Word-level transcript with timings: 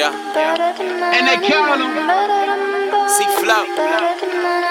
Yeah. 0.00 0.16
And 1.12 1.28
they 1.28 1.46
count 1.46 1.78
them. 1.78 1.92
See 3.06 3.28
flow. 3.36 4.69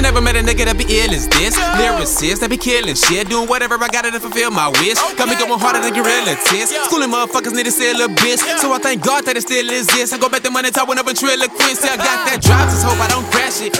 You 0.00 0.08
never 0.08 0.24
met 0.24 0.32
a 0.32 0.40
nigga 0.40 0.64
that 0.64 0.80
be 0.80 0.88
ill 0.88 1.12
as 1.12 1.28
this. 1.28 1.52
Lyricists 1.76 2.40
that 2.40 2.48
be 2.48 2.56
killing 2.56 2.96
shit. 2.96 3.28
Doing 3.28 3.44
whatever 3.44 3.76
I 3.76 3.88
gotta 3.92 4.08
to 4.08 4.16
fulfill 4.16 4.48
my 4.48 4.72
wish. 4.80 4.96
Got 5.20 5.28
me 5.28 5.36
going 5.36 5.60
harder 5.60 5.84
than 5.84 5.92
tits. 5.92 6.72
Schooling 6.88 7.12
motherfuckers 7.12 7.52
need 7.52 7.68
to 7.68 7.74
sell 7.74 8.00
a 8.00 8.08
bitch. 8.08 8.40
So 8.64 8.72
I 8.72 8.80
thank 8.80 9.04
God 9.04 9.28
that 9.28 9.36
it 9.36 9.44
still 9.44 9.68
exists. 9.68 10.16
I 10.16 10.18
go 10.18 10.32
back 10.32 10.40
to 10.48 10.50
money 10.50 10.72
talk 10.72 10.88
when 10.88 10.96
I'm 10.96 11.04
ventriloquist. 11.04 11.84
See, 11.84 11.92
I 11.92 12.00
got 12.00 12.24
that 12.24 12.40
drive, 12.40 12.72
just 12.72 12.80
hope 12.80 12.96
I 12.96 13.12
don't 13.12 13.28
crash 13.28 13.60
it. 13.60 13.76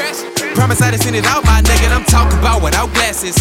Promise 0.52 0.84
I 0.84 0.92
done 0.92 1.00
send 1.00 1.16
it 1.16 1.24
out, 1.24 1.40
my 1.48 1.64
nigga. 1.64 1.88
I'm 1.88 2.04
talking 2.04 2.36
about 2.36 2.60
without 2.60 2.92
glasses. 2.92 3.40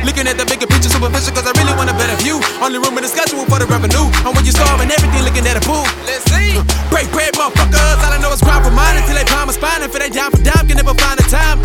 Looking 0.00 0.24
at 0.24 0.40
the 0.40 0.48
bigger 0.48 0.64
picture, 0.64 0.88
superficial, 0.88 1.36
cause 1.36 1.44
I 1.44 1.52
really 1.60 1.76
want 1.76 1.92
a 1.92 1.96
better 2.00 2.16
view. 2.24 2.40
Only 2.64 2.80
room 2.80 2.96
in 2.96 3.04
the 3.04 3.12
schedule 3.12 3.44
for 3.44 3.60
the 3.60 3.68
revenue. 3.68 4.08
And 4.24 4.32
when 4.32 4.48
you 4.48 4.52
starving 4.56 4.88
everything, 4.88 5.28
looking 5.28 5.44
at 5.44 5.60
a 5.60 5.64
pool. 5.64 5.84
Let's 6.08 6.24
see. 6.32 6.56
Break 6.88 7.10
bread, 7.12 7.36
motherfuckers. 7.36 8.00
All 8.00 8.12
I 8.12 8.20
know 8.20 8.32
is 8.32 8.40
grind 8.40 8.64
for 8.64 8.72
mine 8.72 8.96
until 8.96 9.16
they 9.16 9.28
palm 9.28 9.48
a 9.48 9.52
spine. 9.52 9.84
If 9.84 9.92
it 9.92 10.00
ain't 10.00 10.16
down 10.16 10.32
for 10.32 10.40
dime, 10.40 10.64
can 10.64 10.80
never 10.80 10.96
find 10.96 11.20
a 11.20 11.26
time. 11.28 11.63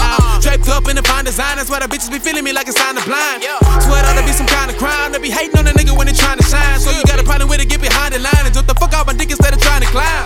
Draped 0.50 0.66
up 0.74 0.90
in 0.90 0.98
the 0.98 1.06
fine 1.06 1.30
design. 1.30 1.62
That's 1.62 1.70
why 1.70 1.78
the 1.78 1.86
bitches 1.86 2.10
be 2.10 2.18
feeling 2.18 2.42
me 2.42 2.50
like 2.50 2.66
a 2.66 2.74
sign 2.74 2.98
of 2.98 3.06
blind. 3.06 3.46
Yeah. 3.46 3.62
Swear 3.86 4.02
that 4.02 4.18
to 4.18 4.26
be 4.26 4.34
some 4.34 4.50
kind 4.50 4.66
of 4.66 4.82
crime. 4.82 5.14
They 5.14 5.22
be 5.22 5.30
hating 5.30 5.54
on 5.62 5.70
a 5.70 5.74
nigga 5.78 5.94
when 5.94 6.10
they 6.10 6.18
trying 6.18 6.42
to 6.42 6.48
shine. 6.50 6.82
So 6.82 6.90
you 6.90 7.06
got 7.06 7.22
a 7.22 7.24
problem 7.24 7.54
with 7.54 7.62
it, 7.62 7.70
get 7.70 7.86
behind 7.86 8.18
the 8.18 8.20
line 8.26 8.42
and 8.42 8.50
jump 8.50 8.66
the 8.66 8.74
fuck 8.74 8.98
out 8.98 9.06
my 9.06 9.14
dick 9.14 9.30
instead 9.30 9.54
of 9.54 9.62
trying 9.62 9.86
to 9.86 9.90
climb. 9.94 10.26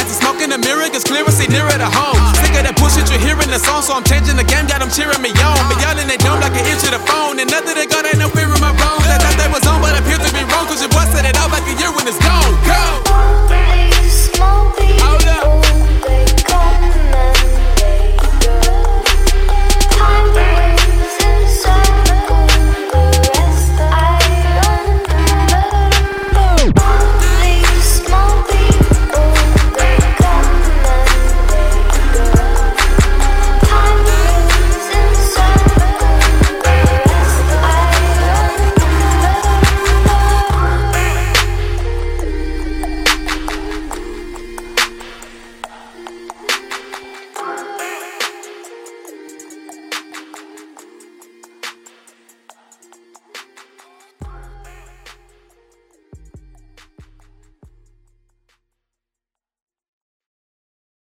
As 0.00 0.08
the 0.08 0.16
smoke 0.16 0.40
in 0.40 0.48
the 0.48 0.56
mirror 0.56 0.88
gets 0.88 1.04
clearer, 1.04 1.28
see 1.28 1.52
nearer 1.52 1.68
to 1.68 1.84
home. 1.84 2.16
Sick 2.40 2.56
of 2.56 2.64
that 2.64 2.80
bullshit 2.80 3.12
you're 3.12 3.20
hearing 3.20 3.52
the 3.52 3.60
song, 3.60 3.84
so 3.84 3.92
I'm 3.92 4.08
changing 4.08 4.40
the 4.40 4.48
game. 4.48 4.64
Got 4.72 4.80
them 4.80 4.88
cheering 4.88 5.20
me 5.20 5.28
on. 5.44 5.60
But 5.68 5.84
y'all 5.84 6.00
in 6.00 6.08
they 6.08 6.16
dome 6.16 6.40
like 6.40 6.56
an 6.56 6.64
inch 6.64 6.80
to 6.88 6.96
the 6.96 7.02
phone. 7.04 7.36
And 7.36 7.52
nothing 7.52 7.76
they 7.76 7.84
go 7.84 8.00